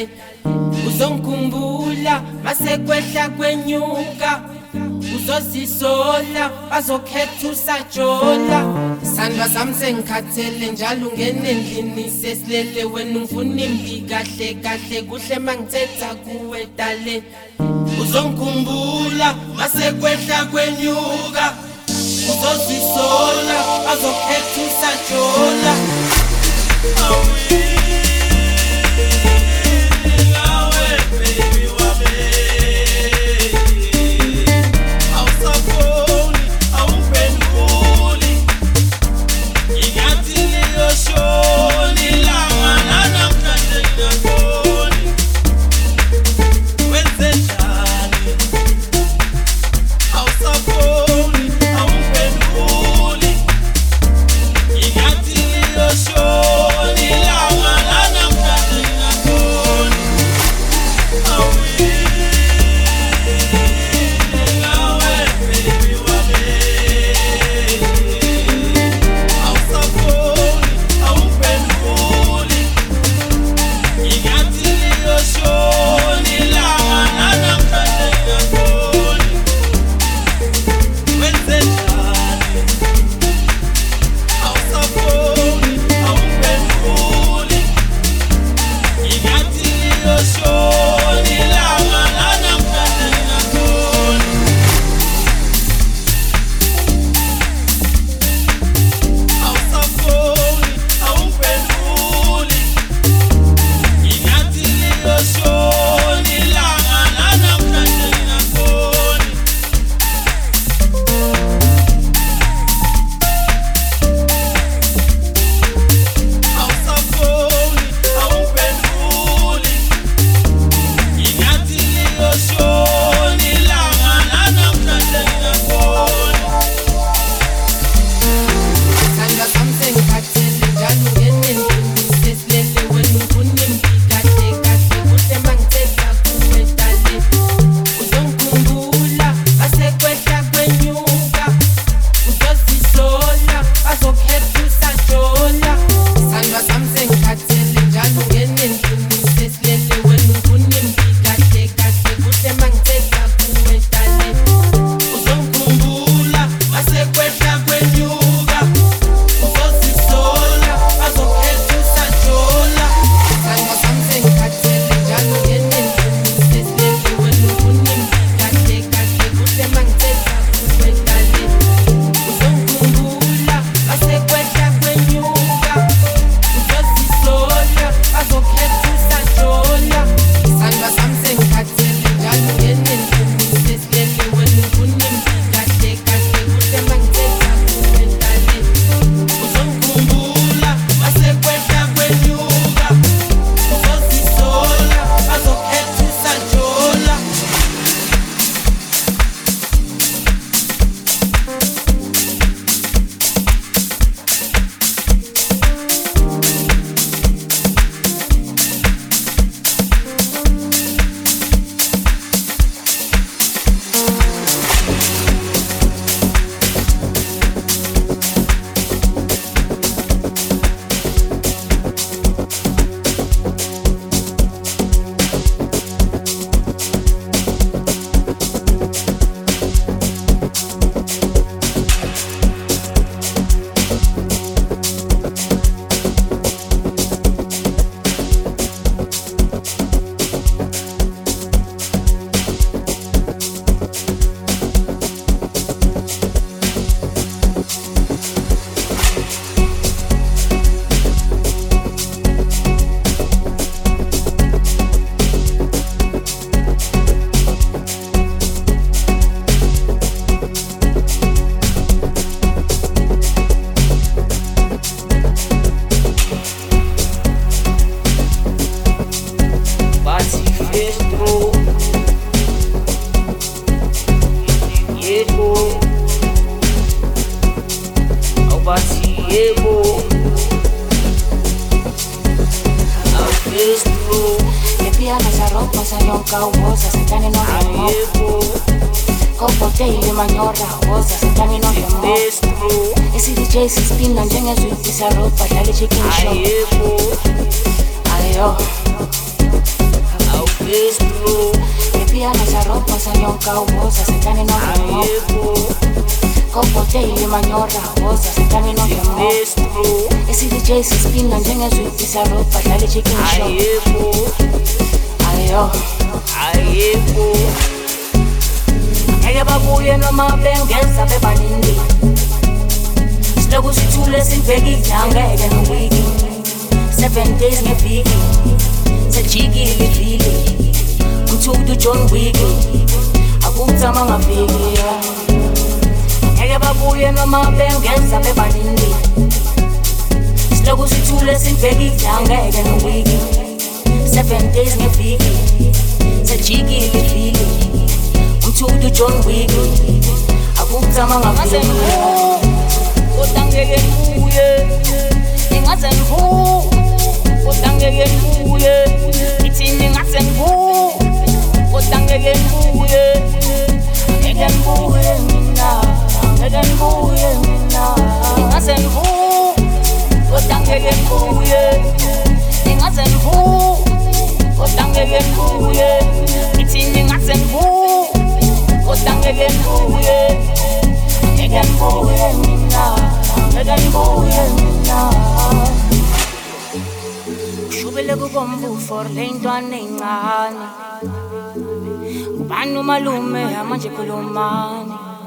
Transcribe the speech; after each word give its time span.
dale 0.00 0.08
uzongikhumbula 0.86 2.22
masekwehla 2.44 3.28
kwenyuka. 3.28 4.42
Uzozisola 5.16 6.50
bazokhetha 6.70 7.48
usajola. 7.52 8.64
Sandla 9.16 9.48
sami 9.48 9.74
sengikhathele 9.74 10.70
njalo 10.72 11.08
ungene 11.08 11.50
endlini 11.50 12.10
sesilele. 12.10 12.84
Wena 12.84 13.18
ungifuna 13.18 13.64
imbi 13.64 14.04
kahle 14.08 14.54
kahle 14.54 15.02
kuhle 15.02 15.38
mangithetha 15.38 16.14
kuwe 16.14 16.68
dale. 16.76 17.22
Uzongikhumbula 18.00 19.34
masekwehla 19.56 20.44
kwenyuka. 20.44 21.54
Uzozisola 22.30 23.56
bazokhetha 23.86 24.60
usajola. 24.66 25.74
Shoni 26.80 27.50
la 27.94 28.09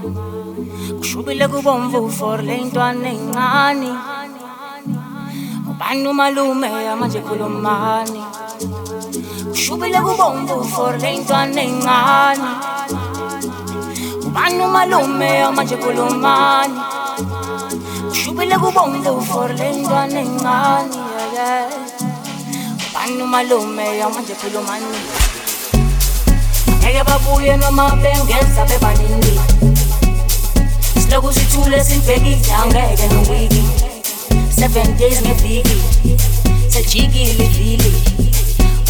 khulumani 0.04 1.00
ushubile 1.02 1.48
kubomvu 1.48 2.10
for 2.12 2.42
le 2.44 2.58
ntwana 2.66 3.08
encane. 3.10 3.92
Ubani 5.70 6.08
umalume 6.08 6.70
manje 7.00 7.20
khulumani 7.22 8.22
ushubile 9.52 10.00
kubomvu 10.02 10.64
for 10.74 10.98
le 11.00 11.18
ntwana 11.18 11.62
encane. 11.62 12.50
Ubani 14.26 14.64
umalume 14.66 15.30
manje 15.56 15.76
khulumani 15.78 16.80
ushubile 18.12 18.56
kubomvu 18.58 19.22
for 19.22 19.50
le 19.54 19.72
ntwana 19.72 20.20
encane 20.20 20.96
yeah, 20.96 21.34
yeah. 21.34 21.72
ubani 22.92 23.22
umalume 23.24 23.86
manje 24.16 24.34
khulumani 24.36 24.86
ngeke 26.80 27.04
babuye 27.04 27.58
noma 27.58 27.90
bengeza 28.02 28.66
bebaningi 28.70 29.40
siloku 31.14 31.34
sithule 31.34 31.84
sibhekile 31.84 32.54
angeke 32.64 33.08
nowiki 33.14 33.64
seven 34.60 34.98
days 34.98 35.22
ngeviki 35.22 35.78
sejikile 36.70 37.46
ivili 37.46 37.94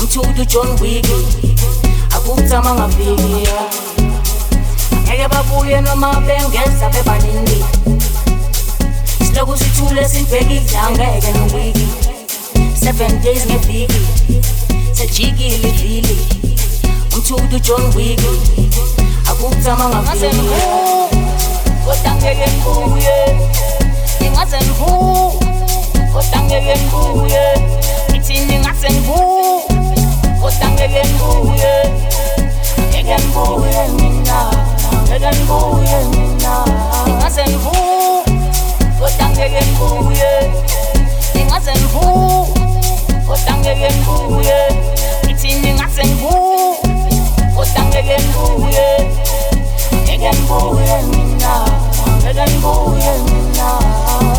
umthudu 0.02 0.46
john 0.46 0.70
wick 0.82 1.06
akuthama 2.16 2.74
ngaviki 2.74 3.48
ngeke 5.04 5.28
babuye 5.28 5.82
noma 5.82 6.22
bengeza 6.22 6.90
bebaningi 6.90 7.64
siloku 9.28 9.58
sithule 9.58 10.10
sibhekile 10.10 10.78
angeke 10.88 11.32
nowiki 11.32 11.88
seven 12.84 13.22
days 13.22 13.46
ngeviki 13.46 14.02
sejikile 14.94 15.70
ivili 15.70 16.18
umthudu 17.16 17.60
john 17.60 17.96
wick 17.96 18.20
akuthama 19.32 19.90
ngase 20.04 20.28
ngaviki 20.28 20.34
ngibu 20.34 21.23
kodwa 21.86 22.16
ngeke 22.16 22.48
ngibuye 22.52 23.16
ingaze 24.26 24.58
ngivu 24.58 24.92
kodwa 26.14 26.40
ngeke 26.44 26.76
ngibuye 26.80 27.44
ngithini 28.10 28.60
ngase 28.60 28.90
ngibu 28.90 29.20
kodwa 30.42 30.68
ngeke 30.74 31.02
ngibuye 31.10 31.74
ngeke 32.90 33.16
ngibuye 33.16 33.82
mina 33.98 34.40
ngeke 35.08 35.30
ngibuye 35.36 35.98
mina 36.12 36.54
ingaze 37.08 37.44
ngivu 37.44 37.76
kodwa 39.00 39.30
ngeke 39.30 39.62
ngibuye 39.66 40.32
ingaze 41.42 41.72
ngivu 41.72 42.08
kodwa 43.28 43.54
ngeke 43.60 43.90
ngibuye 43.96 44.60
ngithini 45.26 45.74
ngase 45.74 46.04
ngibu 46.06 46.32
kodwa 47.56 47.82
ngeke 47.86 48.18
ngibuye 48.24 48.88
Eden 50.24 50.48
boy, 50.48 50.82
yeah, 50.86 51.06
me 51.12 51.36
now. 51.36 51.66
Eden 52.24 52.62
boy, 52.62 52.98
yeah, 52.98 53.26
me 53.26 53.58
now. 53.58 54.33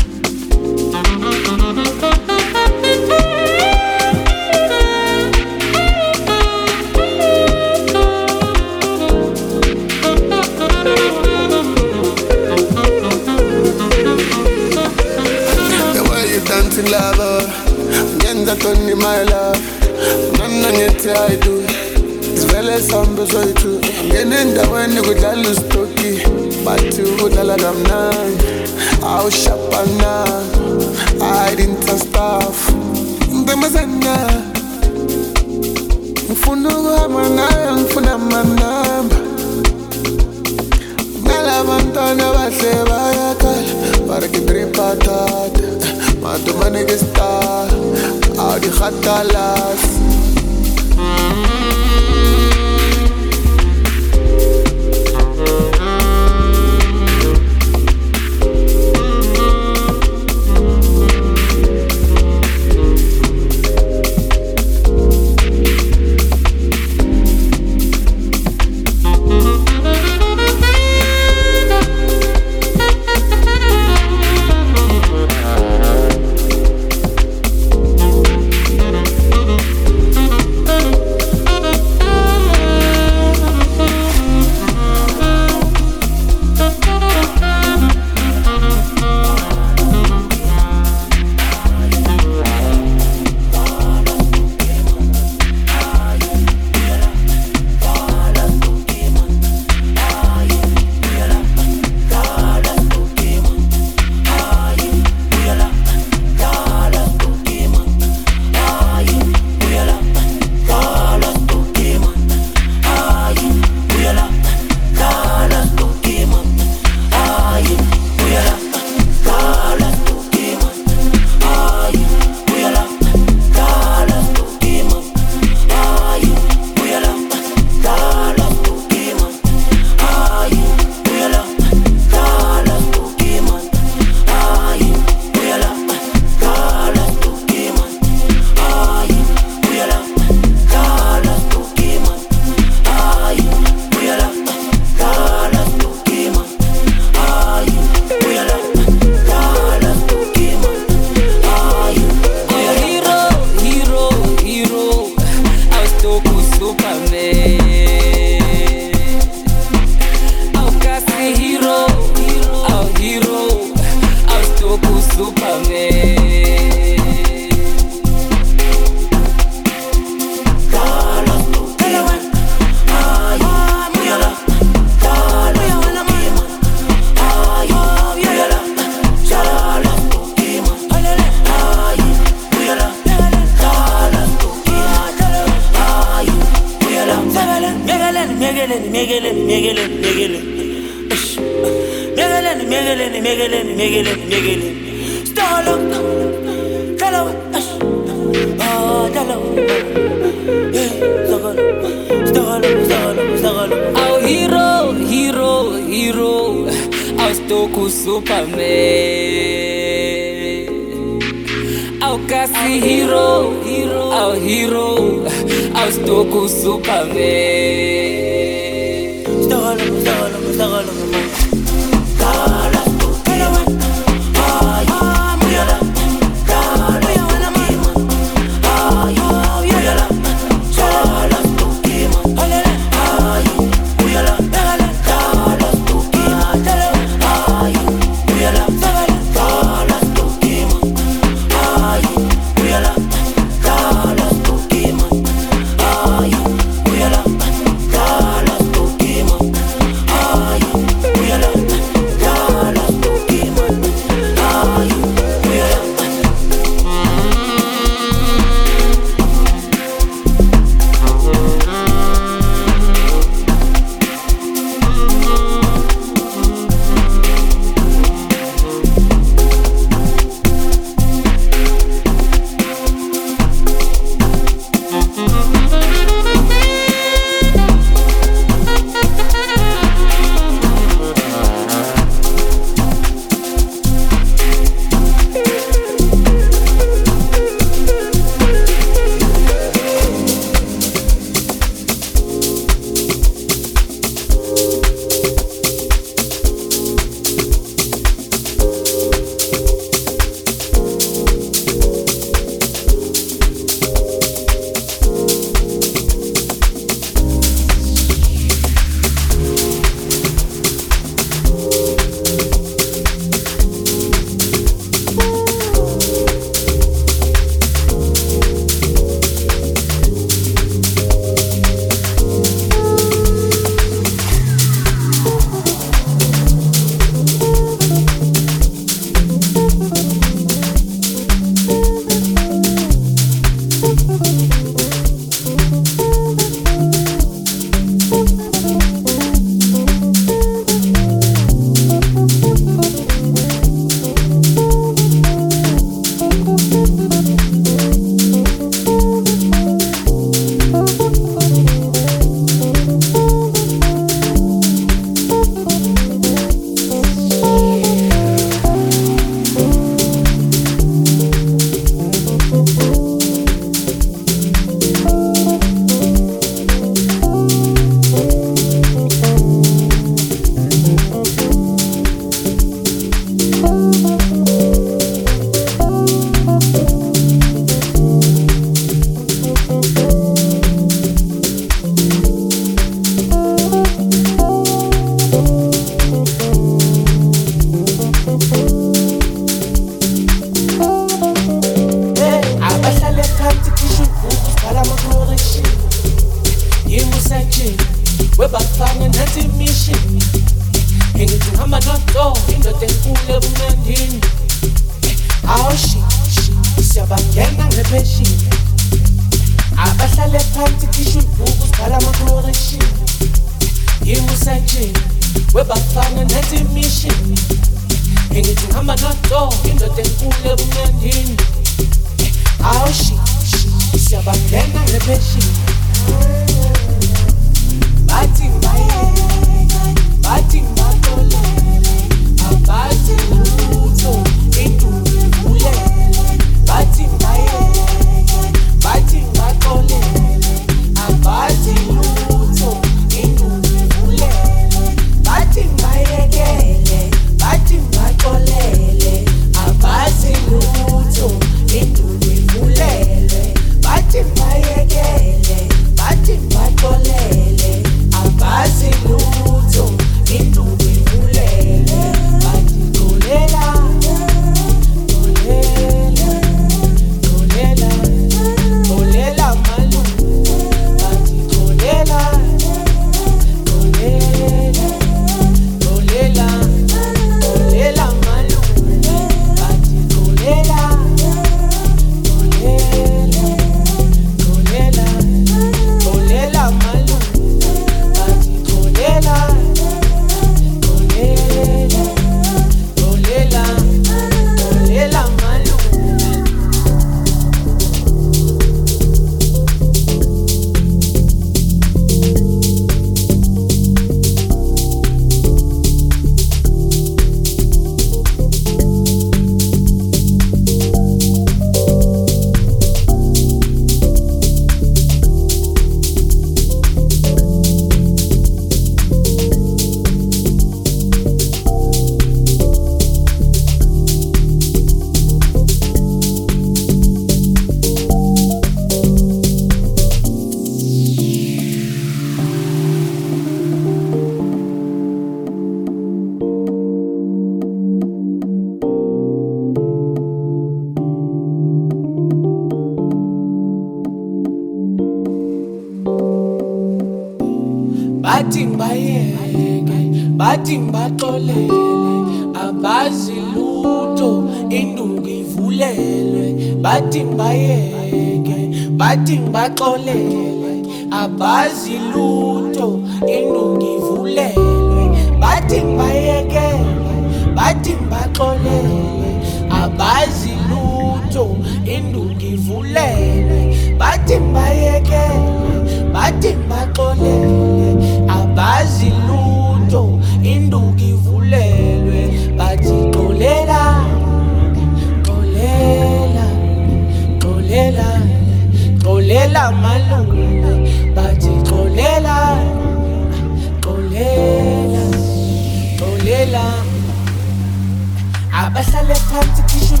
bahlale 598.82 599.14
phansi 599.14 599.62
kitchen 599.62 600.00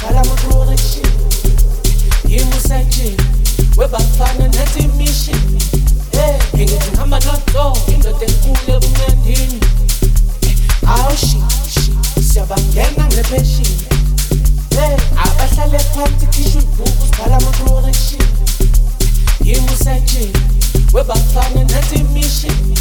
qala 0.00 0.22
motorishi 0.24 1.02
yimusa 2.28 2.78
nje 2.82 3.16
webafana 3.76 4.48
nathi 4.48 4.78
imishini 4.78 5.62
ngithi 6.54 6.96
hamba 6.96 7.18
noto 7.20 7.76
indoda 7.92 8.26
enkulu 8.26 8.76
ebunyandini 8.76 9.60
awushi 10.86 11.42
siyabangena 12.32 13.04
ngepheshini 13.06 13.84
abahlale 15.24 15.78
phansi 15.78 16.26
khisho 16.26 16.58
ibhuku 16.58 17.06
sibhala 17.06 17.36
amakorishini 17.36 18.24
yimusa 19.44 19.94
nje 19.94 20.32
webafana 20.92 21.64
nathi 21.64 21.94
imishini 21.94 22.78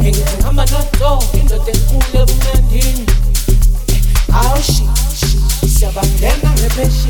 ngithi 0.00 0.42
hamba 0.42 0.66
noto 0.66 1.24
indoda 1.38 1.72
enkulu 1.72 2.22
ebunyandini 2.22 3.06
Aushi, 4.32 4.88
na 6.42 6.50
Rebeshi. 6.54 7.08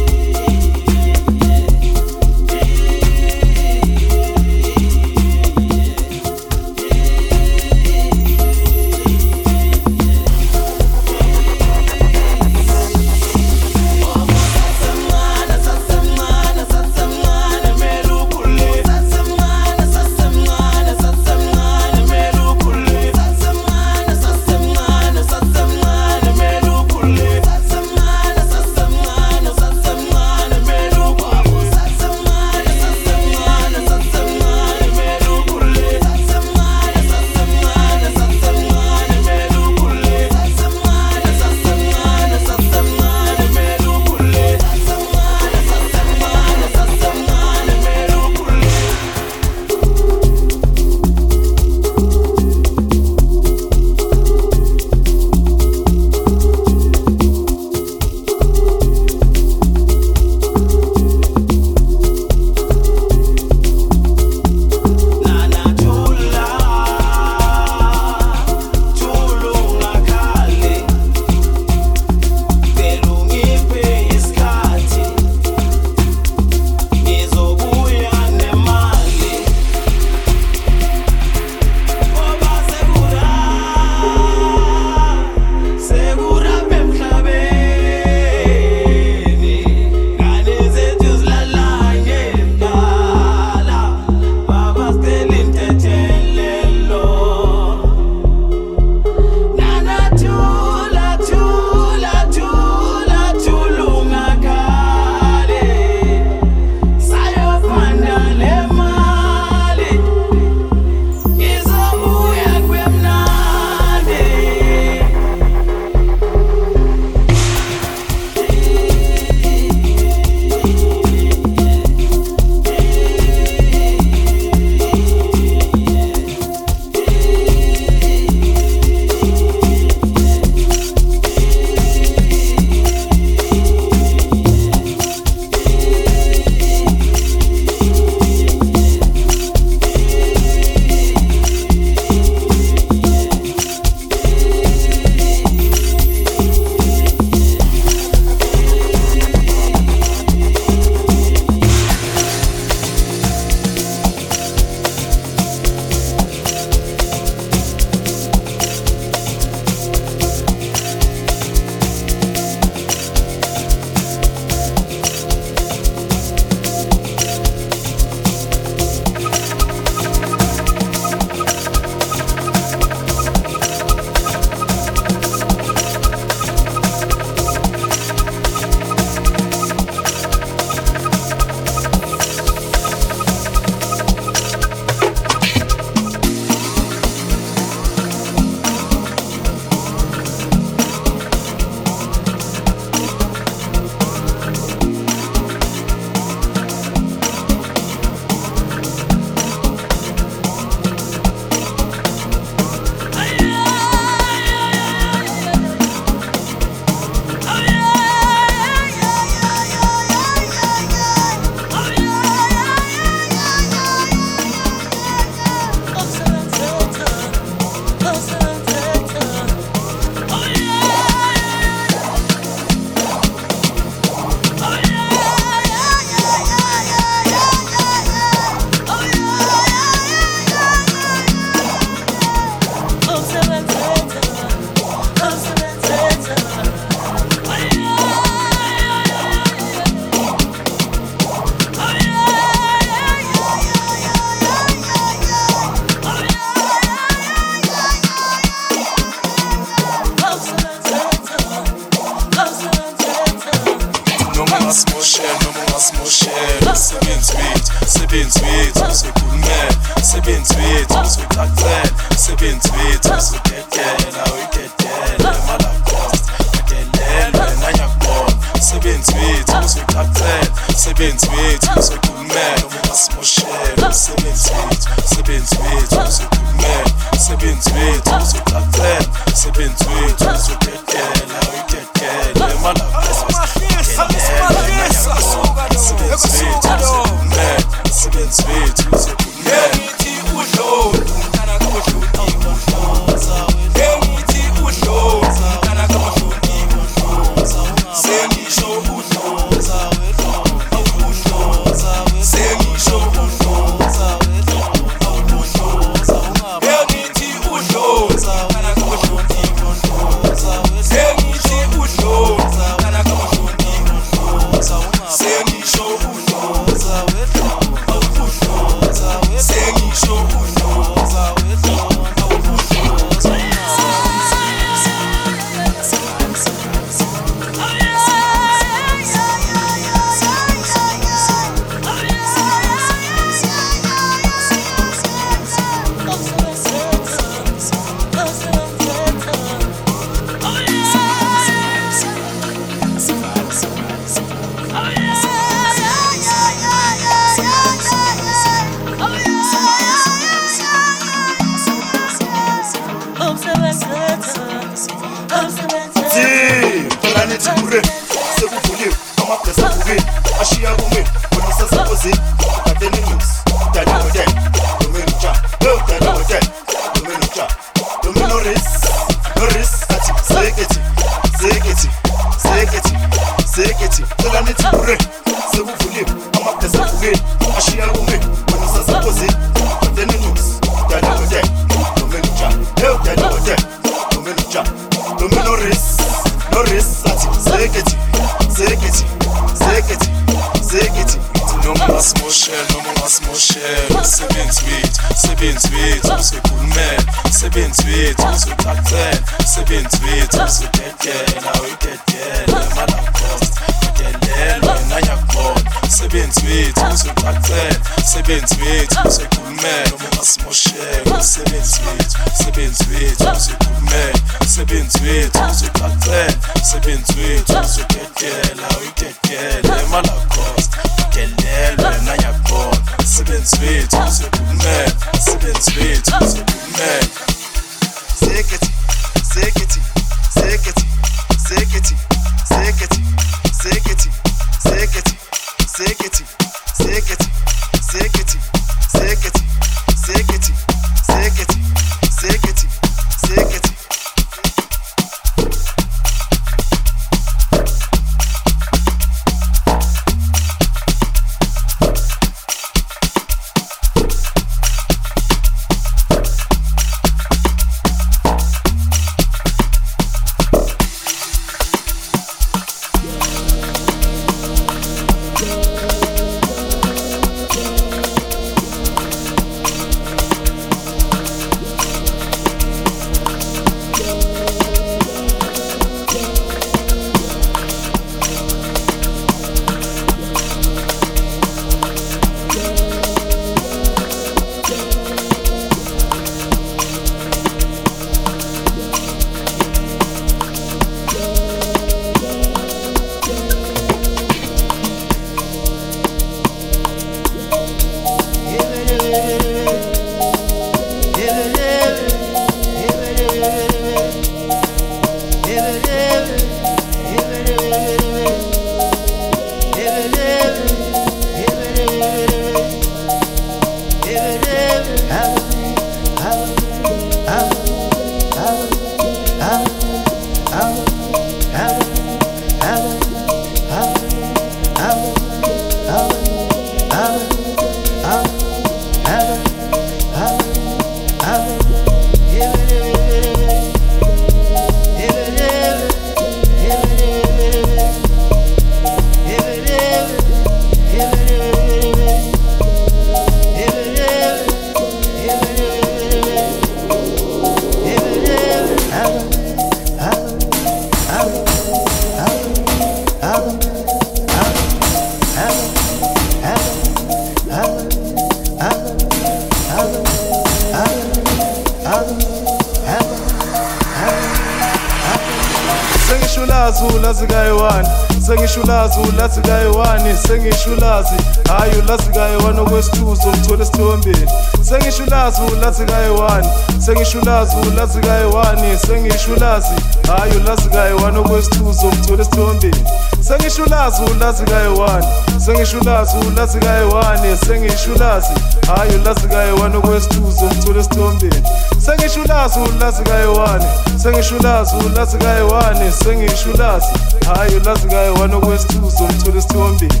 Ulazi 584.30 584.44
kayi-one 584.44 585.06
sengisho 585.38 585.78
ulazi 585.80 586.16
ulazi 586.28 586.58
kayi-one 586.58 587.36
sengisho 587.46 587.92
ulazi 587.96 588.28
hhayi 588.66 588.94
ulazi 588.94 589.28
kayi-one 589.28 589.76
okwesithu 589.76 590.26
uzomthola 590.28 590.80
esithombeni. 590.80 591.42
Sengisho 591.78 592.20
ulazi 592.22 592.58
ulazi 592.60 593.02
kayi-one 593.02 593.64
sengisho 594.02 594.36
ulazi 594.36 594.76
ulazi 594.86 595.18
kayi-one 595.18 595.92
sengisho 596.04 596.50
ulazi 596.54 596.86
hhayi 597.26 597.54
ulazi 597.56 597.88
kayi-one 597.88 598.34
okwesithu 598.34 598.86
uzomthola 598.86 599.38
esithombeni 599.38 600.00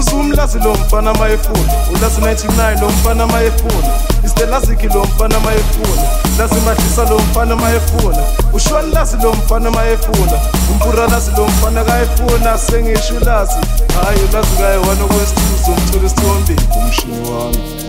usumlazi 0.00 0.58
lo 0.58 0.72
mfana 0.74 1.14
mayefuna? 1.14 1.72
Ulazi 1.94 2.20
99 2.20 2.80
lo 2.80 2.88
mfana 2.88 3.26
mayefuna. 3.26 3.88
Istelaziki 4.24 4.86
lo 4.86 5.04
mfana 5.04 5.40
mayefuna? 5.40 6.02
Lazi 6.38 6.54
madlisa 7.00 7.14
lo 7.14 7.18
mfana 7.18 7.56
mayefuna. 7.56 8.18
Ushwani 8.52 8.92
lazi 8.92 9.16
lo 9.22 9.32
mfana 9.32 9.70
mayefuna. 9.70 10.32
Umpura 10.72 11.06
lazi 11.08 11.30
lo 11.36 11.44
mfana 11.46 11.84
kayefuna. 11.84 12.58
Sengisho 12.58 13.14
ulazi 13.22 13.56
hhayi 13.94 14.20
ulazi 14.30 14.56
kayi-one 14.58 15.02
okwesithu 15.02 15.40
uzomthola 15.62 16.06
esithombeni 16.06 16.60
umshini 16.76 17.30
wami. 17.30 17.79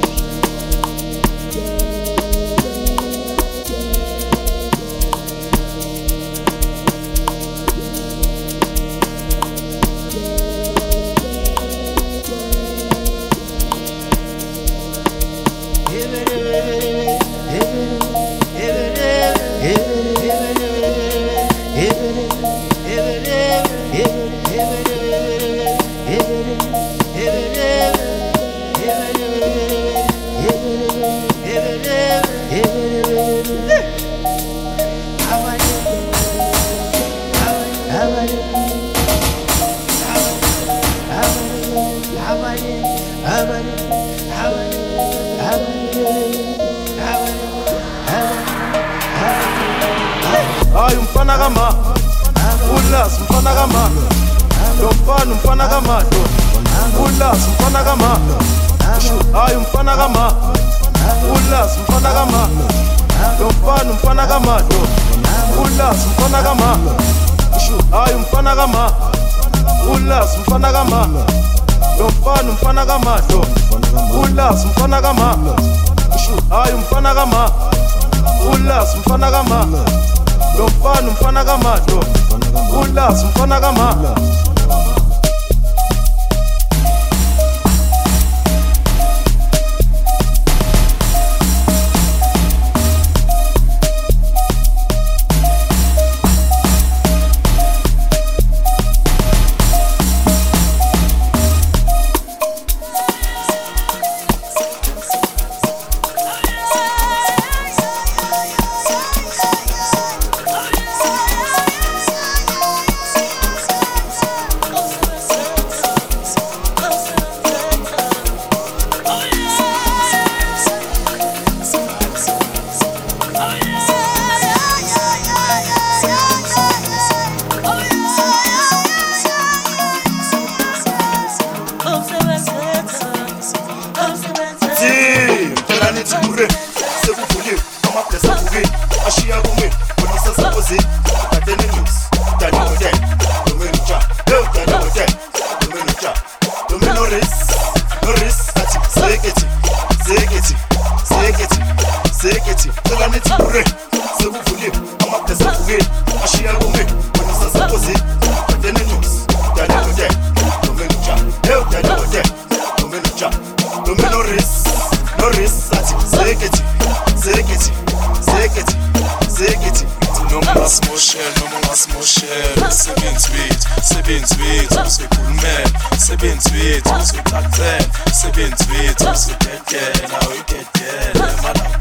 sibinzwethu 176.12 176.96
sicacela 177.08 177.86
sibinzwethu 178.12 179.16
sibhedlela 179.16 180.18
uyidedele 180.30 181.26
madam 181.44 181.72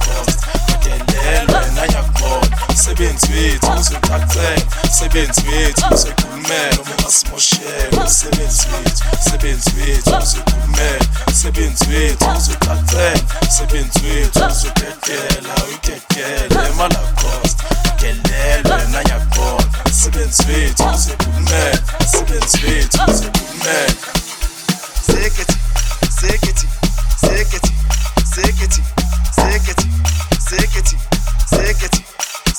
when 1.51 1.59
I 1.59 1.74
nanyaku 1.74 2.20
c'est 2.81 2.95
bien 2.95 3.12
tué, 3.12 3.59
tu 3.62 3.70
me 3.70 3.83
suis 3.83 3.95
tacté, 3.97 4.41
c'est 4.91 5.12
bien 5.12 5.26
tué, 5.26 5.74
tu 5.76 5.85
me 5.91 5.97
suis 5.97 6.14
coulmé, 6.14 6.49
on 6.78 6.89
me 6.89 7.03
passe 7.03 7.24
mon 7.31 7.37
chien, 7.37 7.61
c'est 8.07 8.35
bien 8.35 8.47
tué, 8.47 8.93
c'est 9.20 9.39
bien 9.43 9.55
tué, 9.55 10.01
tu 10.03 10.14
me 10.14 10.24
suis 10.24 10.41
coulmé, 10.41 10.99
c'est 11.31 11.51
bien 11.51 11.68
tué, 11.68 12.16
tu 12.18 12.26
me 12.26 12.41
suis 12.41 12.57
tacté, 12.57 13.20
c'est 13.51 13.70
bien 13.70 13.83
tué, 13.83 14.31
tu 14.33 14.43
me 14.43 14.51
suis 14.51 14.70
kéké, 14.72 15.18
la 15.43 15.62
rue 15.62 15.78
kéké, 15.83 16.24
les 16.49 16.74
malacoste, 16.76 17.61
quelle 17.99 18.16
est 18.16 18.62
le 18.64 18.87
nayakon, 18.93 19.59
c'est 19.93 20.11
bien 20.12 20.26
tué, 20.26 20.72
tu 20.74 20.85
me 20.85 20.97
suis 20.97 21.16
coulmé, 21.18 21.72
c'est 22.07 22.24
bien 22.24 22.41
tué, 22.41 22.89
tu 22.89 22.99
me 22.99 23.14
suis 23.14 23.31
coulmé, 23.31 23.81
c'est 25.07 25.31
que 25.31 25.43
tu, 25.53 25.59
c'est 26.18 26.39
que 26.39 26.47
tu, 26.59 26.66
c'est 27.20 27.45
que 27.45 27.59
tu, 27.59 27.72
c'est 28.35 28.53
que 28.53 28.66
tu, 28.66 28.83
c'est 29.37 29.61
que 29.61 29.72
tu, 29.74 29.89
c'est 30.49 30.66
que 30.66 30.81
tu, 30.81 30.97
c'est 31.51 31.74
que 31.78 31.87
tu, 31.89 31.99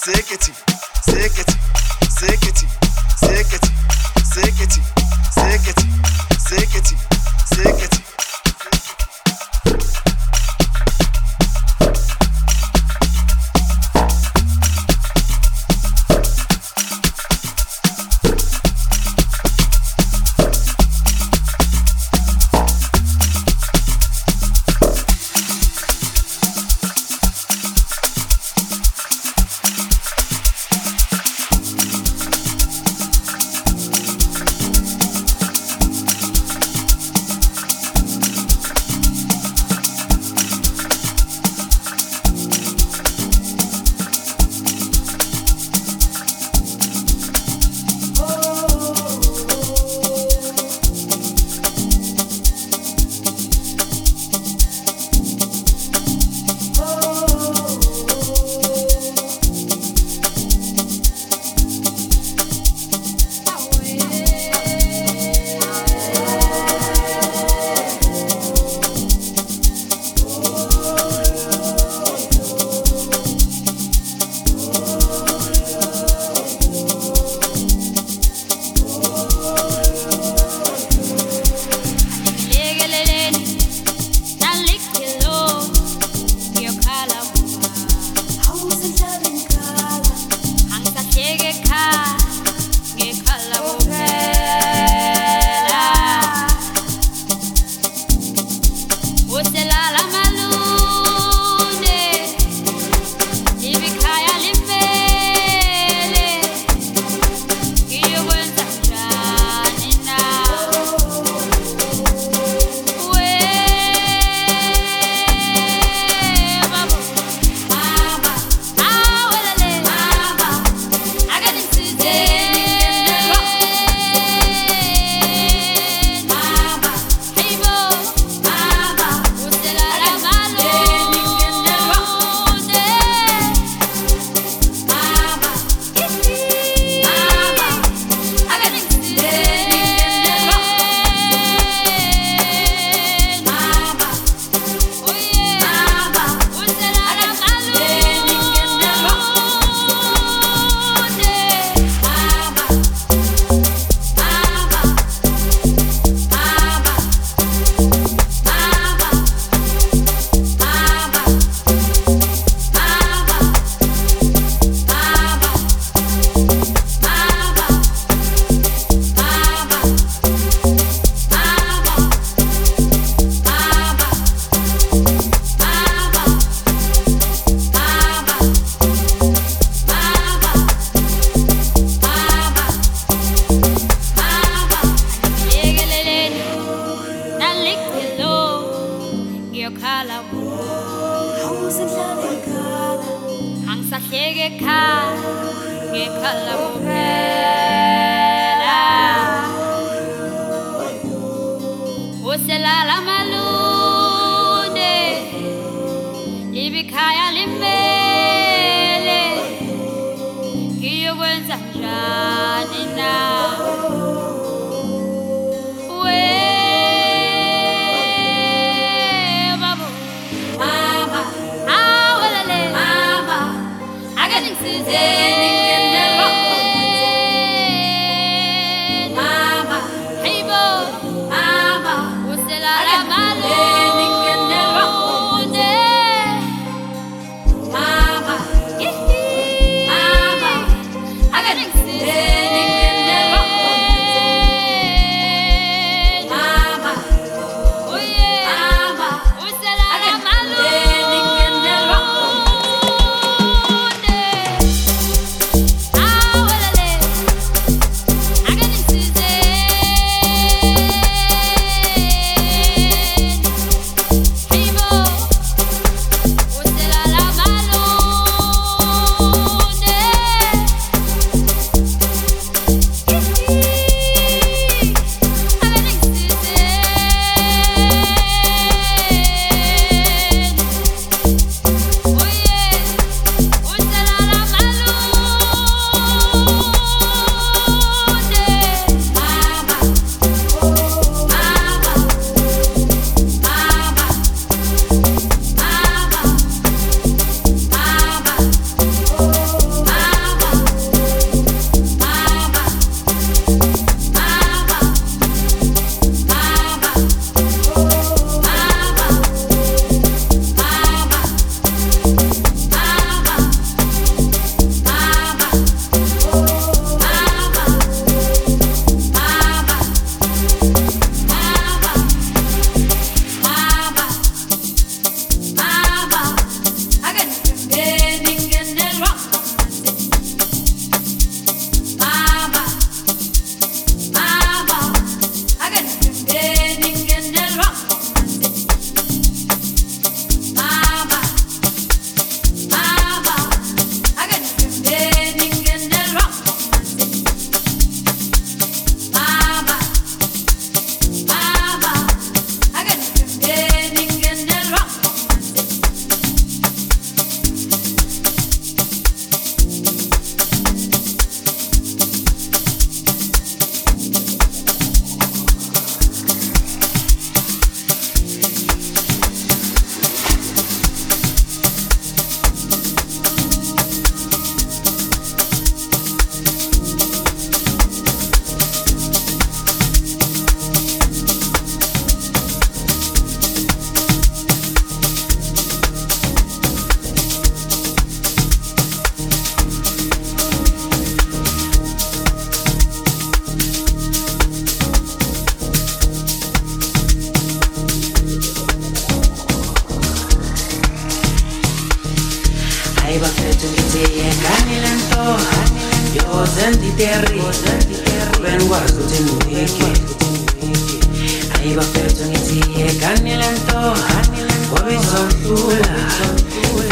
Seketi, 0.03 0.51
Seketi, 1.05 1.53
Seketi, 2.09 2.65
it 3.21 3.71
Seketi, 4.33 4.81
Seketi. 5.35 6.11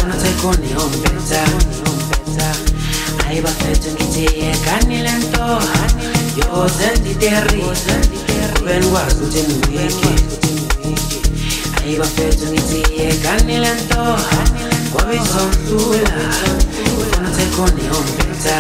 unathayikhoni 0.04 0.68
yombetha 0.72 1.42
ayibaphethe 3.30 3.92
ngithiye 3.92 4.52
kani 4.66 4.98
le 5.06 5.12
nto 5.22 5.48
yoze 6.40 6.88
nditerile 7.00 7.64
kubeni 8.54 8.88
kwazi 8.92 9.16
ukuthi 9.16 9.42
niwiki 9.48 10.14
ayibaphethe 11.84 12.46
ngithiye 12.52 13.08
kani 13.24 13.58
le 13.64 13.72
nto 13.74 14.04
ngoba 14.90 15.14
izondlula 15.20 16.16
unathayikhoni 17.18 17.82
yombetha 17.90 18.58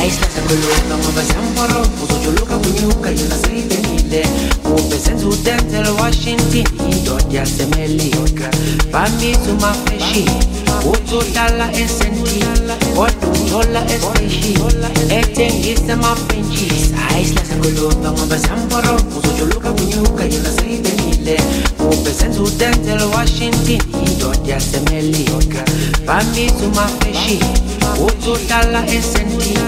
Aisha 0.00 0.26
takuluka 0.34 0.96
mwamba 1.02 1.22
sambaro 1.24 1.86
Uzuchuluka 2.02 2.58
the 2.58 3.12
yuna 3.12 3.36
sili 3.36 3.76
nile 3.86 4.26
Upe 4.64 4.98
sensu 4.98 5.32
denzel 5.44 5.86
Washington 6.00 6.64
Dodja 7.04 7.46
semelioka 7.46 8.50
Bami 8.92 9.36
suma 9.44 9.74
feshi 9.84 10.24
Uto 10.84 11.22
dala 11.34 11.72
esenti 11.72 12.44
Watu 12.96 13.26
tola 13.50 13.84
espeshi 13.84 14.54
Etengisa 15.10 15.96
mapenchis 15.96 16.90
Aisha 17.14 17.40
takuluka 17.40 18.10
mwamba 18.12 18.38
sambaro 18.38 18.96
Uzuchuluka 19.18 19.72
the 19.72 20.24
yuna 20.34 20.52
sili 20.52 20.92
nile 21.06 21.40
Upe 21.78 22.12
sensu 22.14 22.48
denzel 22.58 23.02
Washington 23.14 23.80
Dodja 24.18 24.60
semelioka 24.60 25.64
Bami 26.06 26.50
suma 26.60 26.88
feshi 26.88 27.40
Uzoda 28.00 28.62
la 28.72 28.82
SNT, 28.86 29.58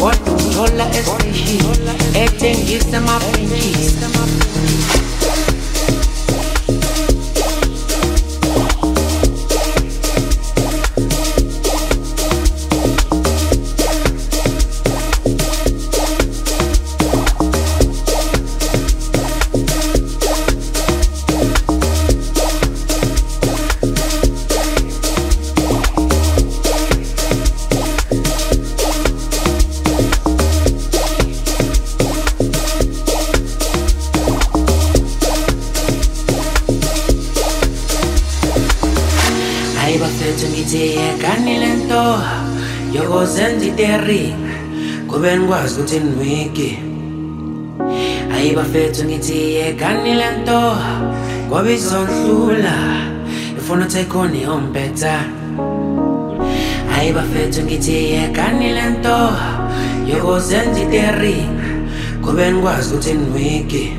wadudola 0.00 0.86
SDH, 0.92 2.14
ethengisa 2.14 2.96
amaphilisi 2.96 3.94
interi 43.80 44.34
kube 45.08 45.36
ngikwazi 45.36 45.74
ukuthi 45.74 46.00
niwiki 46.00 46.78
ayibafethu 48.36 49.04
ngithi 49.04 49.54
yekani 49.54 50.14
le 50.14 50.30
nto? 50.42 50.76
Ngoba 51.48 51.70
izondlula 51.72 52.74
ifuna 53.58 53.86
take 53.86 54.14
on 54.14 54.34
your 54.34 54.52
own 54.52 54.74
ayibafethu 56.96 57.62
ngithi 57.62 57.92
yekani 58.12 58.68
le 58.72 58.90
nto? 58.90 59.18
Yokozenza 60.08 60.80
iteri 60.80 61.36
kube 62.22 62.52
ngikwazi 62.52 62.94
ukuthi 62.94 63.12
niwiki 63.14 63.92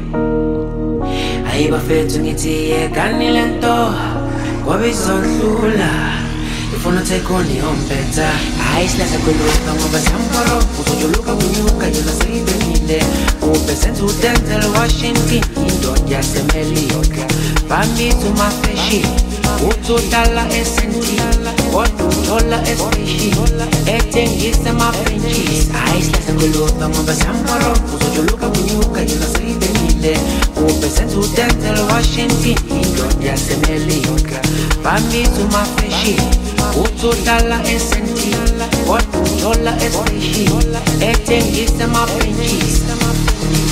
ayibafethu 1.52 2.20
ngithi 2.20 2.70
yekani 2.70 3.32
le 3.32 3.46
nto? 3.46 3.94
Ngoba 4.62 4.88
izondlula 4.88 5.90
ifuna 6.76 7.02
take 7.02 7.34
on 7.34 7.46
Island 8.78 9.14
a 9.14 9.18
quello 9.20 9.44
che 9.44 9.52
stiamo 9.52 9.86
pensando 9.88 10.22
Uso 10.78 10.98
io 11.00 11.08
luca 11.08 11.34
con 11.34 11.50
io 11.54 11.66
che 11.78 11.92
dental 14.20 14.64
Washington 14.72 15.42
In 15.66 15.80
dogia 15.80 16.22
se 16.22 16.44
me 16.54 16.64
li 16.64 16.88
oca 16.94 17.26
Bambi 17.68 18.12
su 18.20 18.32
ma 18.32 18.50
fesci 18.62 19.02
Uso 19.60 20.00
dalla 20.10 20.46
SNT 20.50 21.72
Otto 21.72 22.08
dolla 22.26 22.64
espresci 22.66 23.32
E 23.84 24.08
tengi 24.10 24.54
se 24.54 24.72
ma 24.72 24.92
frenci 24.92 25.70
Island 25.98 26.30
a 26.30 26.34
quello 26.34 26.66
che 26.66 26.74
dental 31.36 31.86
Washington 31.90 32.78
In 32.78 32.94
dogia 32.96 33.36
se 33.36 33.58
me 33.68 33.78
li 33.78 34.02
Bambi 34.82 35.30
Utolala 36.76 37.62
es 37.64 37.84
sentir, 37.84 38.36
Otola 38.88 39.78
es 39.78 39.98
fingir, 40.06 40.52
Eten 41.02 41.46
es 41.56 41.88
ma 41.88 42.08
fingir. 42.08 43.71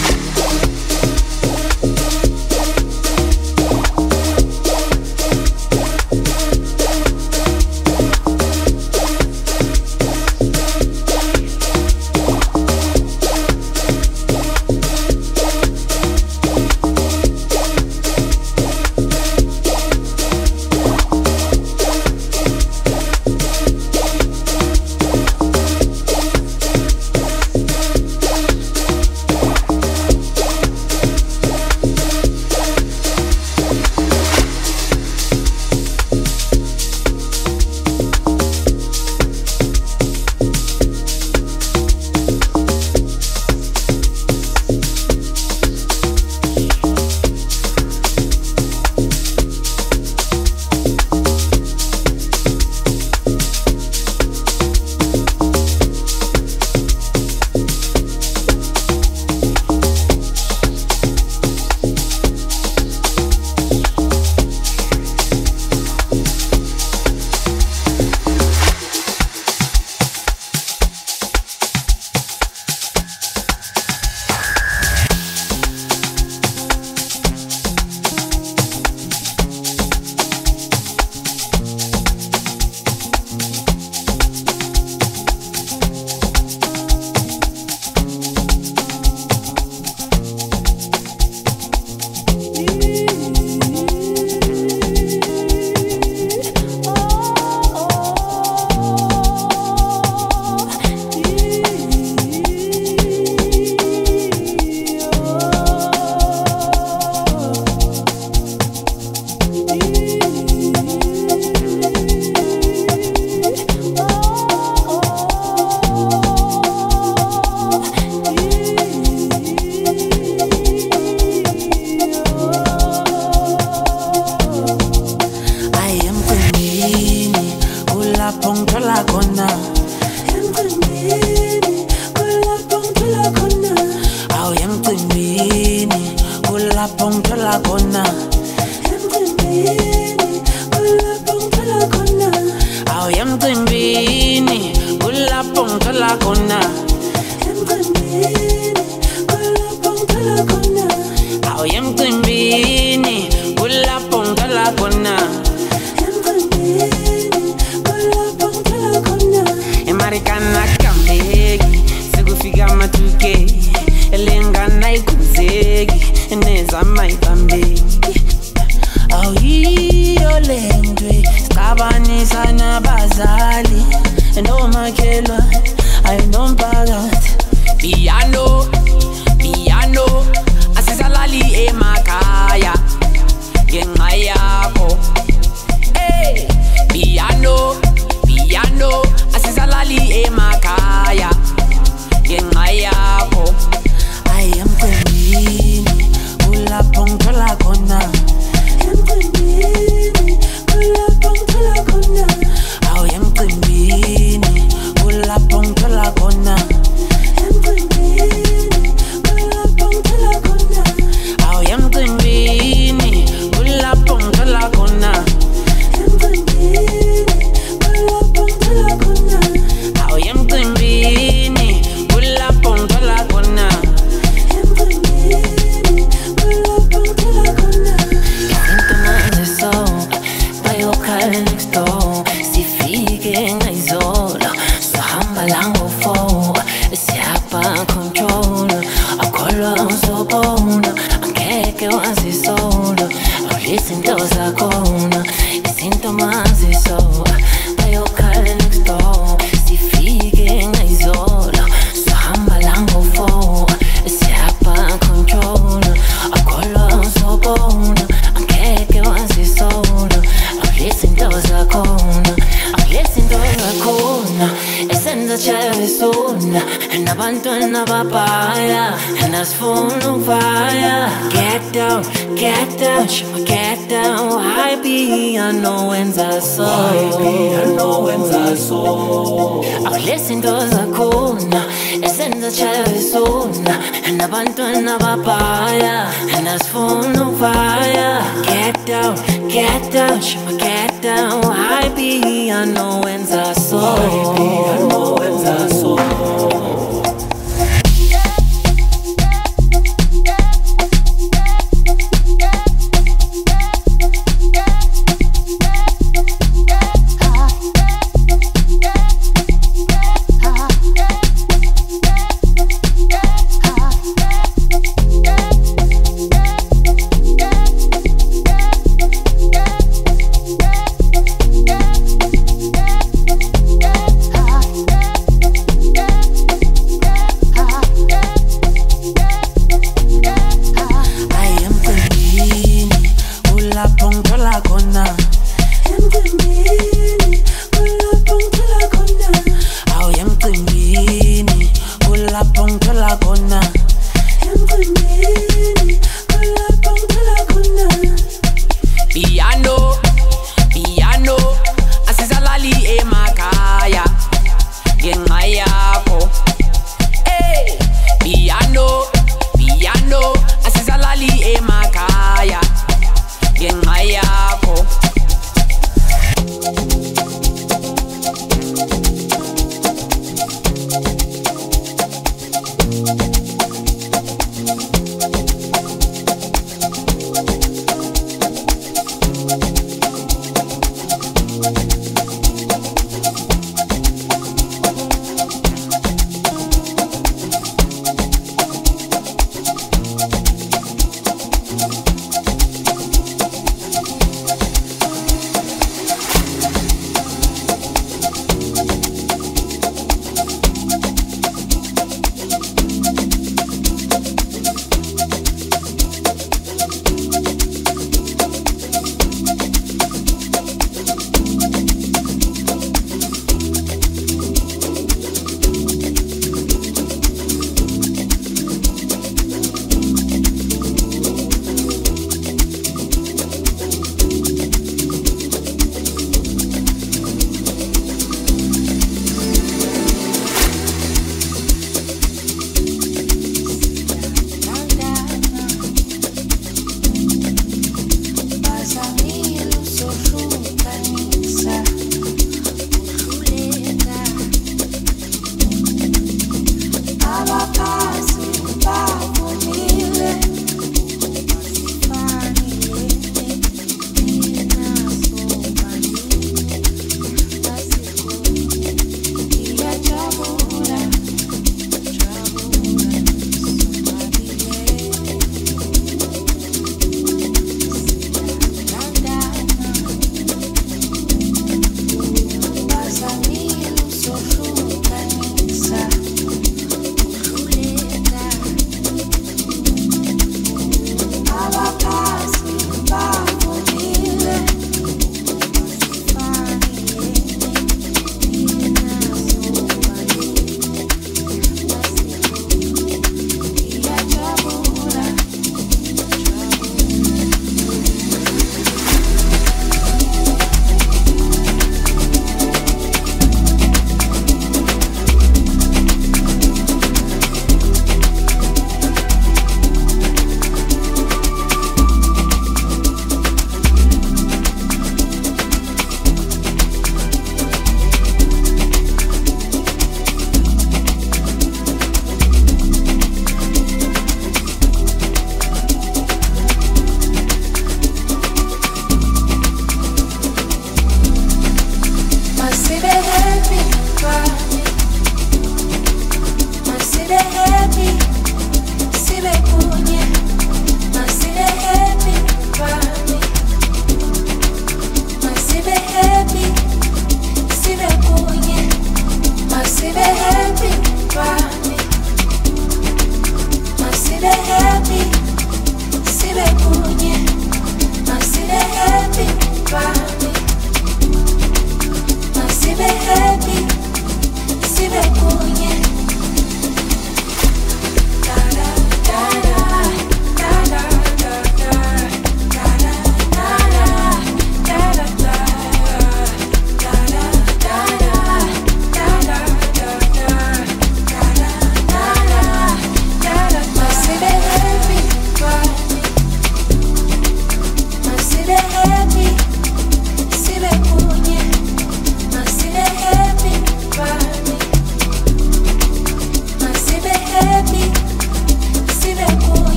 alone 266.29 266.55
and 266.91 267.07
abandona 267.07 267.85
papaya 267.85 268.93
and 269.23 269.33
that's 269.33 269.53
full 269.53 269.91
of 269.91 270.25
fire. 270.25 271.09
Get 271.31 271.73
down, 271.73 272.03
get 272.35 272.79
down, 272.79 273.07
get 273.45 273.89
down. 273.89 274.39
I 274.39 274.79
be 274.81 275.35
unknowns 275.35 276.17
I 276.17 276.39
saw. 276.39 276.65
I 276.65 277.17
be 277.17 277.53
unknowns 277.53 278.31
I 278.31 278.55
saw. 278.55 279.61
I'll 279.87 280.01
listen 280.01 280.41
to 280.41 280.47
the 280.47 280.91
corner, 280.95 281.65
it's 282.03 282.19
in 282.19 282.39
the 282.39 282.49
chavisona 282.49 283.75
and 284.05 284.21
I 284.21 284.27
want 284.27 284.55
to 284.55 284.61
abandona 284.63 284.99
papaya 284.99 286.11
and 286.35 286.47
that's 286.47 286.67
full 286.67 287.05
of 287.05 287.39
fire. 287.39 288.21
Get 288.43 288.85
down, 288.85 289.15
get 289.49 289.91
down, 289.91 290.19
get 290.19 290.59
down 290.59 290.68
down. 291.01 291.45
I 291.45 291.93
be 291.95 292.49
unknown's 292.49 293.31
our 293.31 293.53
soul. 293.53 293.79
I 293.79 294.37
be 294.37 294.83
unknown's 294.83 295.45
our 295.45 295.69
soul. 295.69 296.98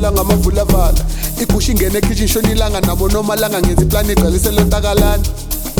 iphola 0.00 0.12
ngamavulavala 0.12 0.98
igusha 1.40 1.72
ingene 1.72 1.98
ekhishin 1.98 2.28
shona 2.28 2.50
ilanga 2.50 2.80
nabo 2.80 3.08
nomalanga 3.08 3.60
ngenza 3.60 3.82
iplani 3.82 4.12
igcwalisele 4.12 4.64
ntakalana 4.64 5.22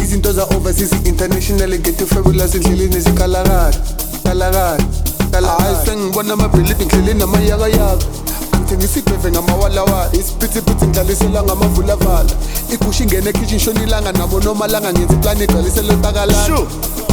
izinto 0.02 0.32
za-overseas 0.32 0.92
international 1.04 1.78
ngethi 1.78 2.06
fabulous 2.06 2.54
endleleni 2.54 2.96
ezikhalakala 2.96 3.74
kalakala 4.24 5.48
hayi 5.58 5.76
sengibona 5.86 6.32
amabhilibi 6.34 6.84
ngidleleni 6.84 7.20
namayakayaka. 7.20 8.06
Ngithengisa 8.56 8.98
igweve 8.98 9.30
ngamawalawala 9.30 10.10
isiphithiphithi 10.12 10.86
ngidlalisela 10.86 11.42
ngamavulavala 11.42 12.30
igusha 12.72 13.04
ingene 13.04 13.30
ekhishin 13.30 13.58
shona 13.58 13.82
ilanga 13.82 14.12
nabo 14.12 14.40
nomalanga 14.40 14.92
ngenza 14.92 15.14
iplani 15.14 15.44
igcwalisele 15.44 15.92
ntakalana 15.92 16.58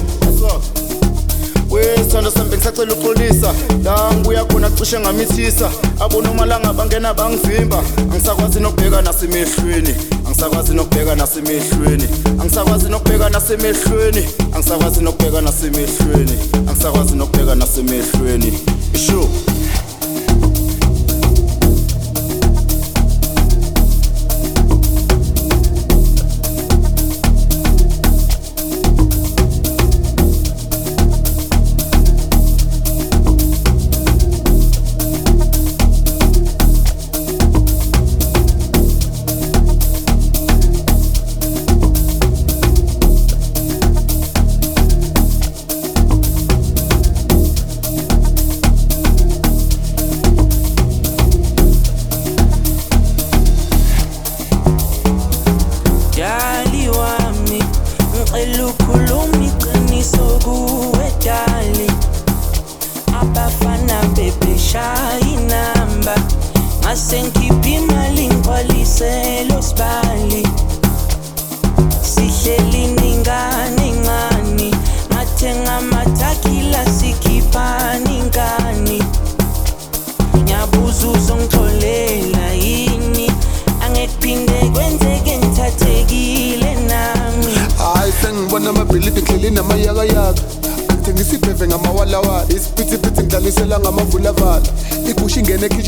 wesithando 1.73 2.31
sami 2.31 2.49
bengisacela 2.49 2.93
uxolisa 2.93 3.53
la 3.83 4.13
ngibuya 4.13 4.45
khona 4.45 4.69
cishe 4.69 4.99
ngamithisa. 4.99 5.71
Abonomalanga 5.99 6.73
bangena 6.73 7.13
bangivimba. 7.13 7.83
Angisakwazi 8.11 8.59
nokubheka 8.59 9.01
nasemehlweni 9.01 9.95
angisakwazi 10.25 10.73
nokubheka 10.73 11.15
nasemehlweni 11.15 12.07
angisakwazi 12.41 12.89
nokubheka 12.89 13.29
nasemehlweni 13.29 14.27
angisakwazi 14.55 15.01
nokubheka 15.03 15.41
nasemehlweni 15.41 16.39
angisakwazi 16.67 17.15
nokubheka 17.15 17.55
nasemehlweni 17.55 18.59
isho 18.93 19.29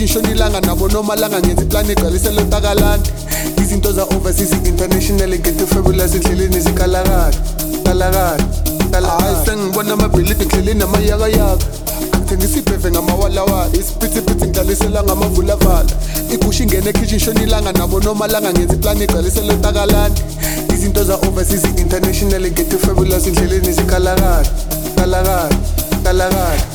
ingene 0.05 0.13
ekhitshi 0.13 0.13
shonilanga 0.13 0.61
nabo 0.61 0.87
nomalanga 0.87 1.39
ngenza 1.39 1.63
iplani 1.63 1.91
igcwalisela 1.91 2.41
entakalani 2.41 3.03
izinto 3.61 3.91
za-overseas 3.91 4.51
international 4.65 5.39
ngento 5.39 5.67
fabulous 5.67 6.15
endleleni 6.15 6.59
zikalakala 6.59 7.33
kalakala 7.83 9.09
hayi 9.19 9.35
sengibona 9.45 9.93
amabhilidi 9.93 10.45
ngihleli 10.45 10.73
namayakayaka 10.73 11.65
angithengisa 12.13 12.57
ibheve 12.59 12.91
ngamawalawala 12.91 13.69
isiphithiphithi 13.73 14.45
ngidlalisela 14.45 15.03
ngamavulavala 15.03 15.91
igusha 16.33 16.63
ingene 16.63 16.89
ekhitshi 16.89 17.19
shonilanga 17.19 17.71
nabo 17.71 17.99
nomalanga 17.99 18.53
ngenza 18.53 18.73
iplani 18.73 19.03
igcwalisela 19.03 19.53
entakalani 19.53 20.15
izinto 20.73 21.03
za-overseas 21.03 21.65
international 21.77 22.51
ngento 22.51 22.77
fabulous 22.77 23.27
endleleni 23.27 23.71
zikalakala 23.73 24.45
kalakala 24.95 25.49
kalakala 26.03 26.74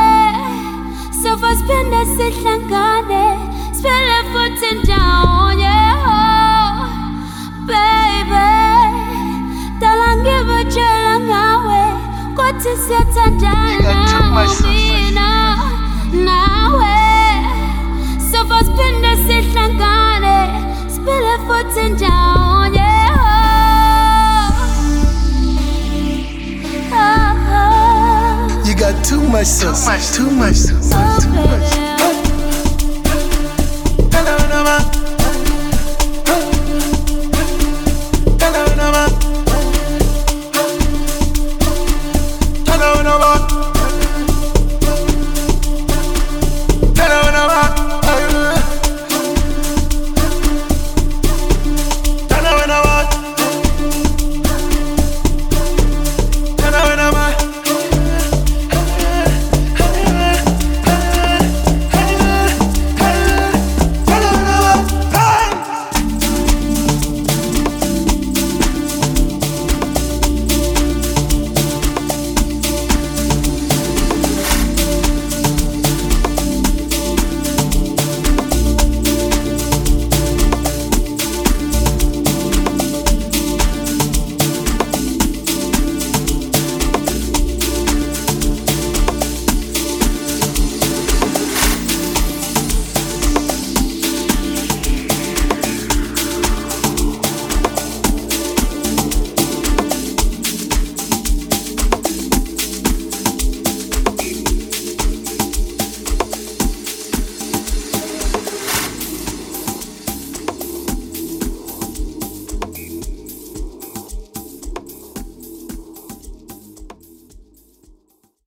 Sofa 1.21 1.49
siphinde 1.55 2.01
sihlangane. 2.15 3.23
Siphele 3.73 4.17
futhi 4.31 4.69
ndawonye. 4.83 5.77
Oh, 6.07 6.87
baby. 7.67 8.49
Tala 9.79 10.09
ngibajela 10.17 11.13
ngawe. 11.27 11.81
Kwathi 12.35 12.71
siyathandana 12.83 13.93
mina 14.63 15.29
nawe. 16.25 16.97
Sofa 18.31 18.57
siphinde 18.65 19.11
sihlangane. 19.25 20.37
Siphele 20.93 21.33
futhi 21.47 21.83
ndawonye. 21.93 22.80
too 29.03 29.21
much 29.21 29.47
sauce, 29.47 30.15
too 30.15 30.29
much, 30.29 30.55
sauce, 30.55 31.23
too 31.23 31.31
much. 31.31 31.73
sauce. 31.73 31.90